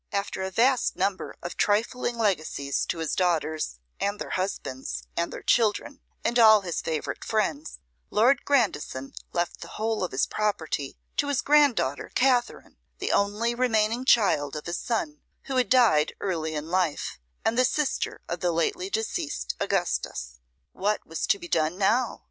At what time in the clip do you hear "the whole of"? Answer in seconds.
9.61-10.11